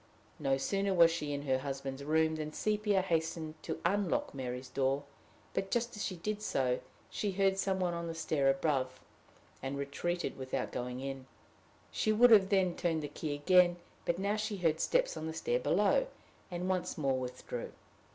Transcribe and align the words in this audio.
No 0.39 0.57
sooner 0.57 0.95
was 0.95 1.11
she 1.11 1.31
in 1.31 1.43
her 1.43 1.59
husband's 1.59 2.03
room 2.03 2.33
than 2.37 2.53
Sepia 2.53 3.03
hastened 3.03 3.53
to 3.61 3.79
unlock 3.85 4.33
Mary's 4.33 4.67
door; 4.69 5.03
but, 5.53 5.69
just 5.69 5.95
as 5.95 6.03
she 6.03 6.15
did 6.15 6.41
so, 6.41 6.79
she 7.11 7.33
heard 7.33 7.59
some 7.59 7.79
one 7.79 7.93
on 7.93 8.07
the 8.07 8.15
stair 8.15 8.49
above, 8.49 8.99
and 9.61 9.77
retreated 9.77 10.37
without 10.39 10.71
going 10.71 11.01
in. 11.01 11.27
She 11.91 12.11
would 12.11 12.31
then 12.49 12.69
have 12.69 12.77
turned 12.77 13.03
the 13.03 13.09
key 13.09 13.35
again, 13.35 13.77
but 14.03 14.17
now 14.17 14.37
she 14.37 14.57
heard 14.57 14.79
steps 14.79 15.15
on 15.15 15.27
the 15.27 15.33
stair 15.35 15.59
below, 15.59 16.07
and 16.49 16.67
once 16.67 16.97
more 16.97 17.19
withdrew. 17.19 17.71